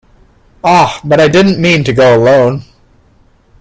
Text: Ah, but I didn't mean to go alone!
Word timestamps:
Ah, 0.63 0.99
but 1.03 1.19
I 1.19 1.27
didn't 1.27 1.61
mean 1.61 1.83
to 1.83 1.93
go 1.93 2.15
alone! 2.17 2.63